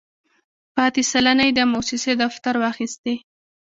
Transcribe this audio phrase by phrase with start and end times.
[0.75, 3.13] پاتې سلنه یې د موسسې دفتر واخیستې.